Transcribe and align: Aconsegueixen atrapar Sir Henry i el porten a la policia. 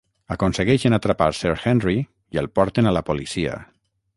Aconsegueixen 0.35 0.95
atrapar 0.97 1.27
Sir 1.41 1.53
Henry 1.65 1.95
i 2.37 2.41
el 2.43 2.51
porten 2.61 2.93
a 2.93 2.95
la 2.99 3.05
policia. 3.11 3.61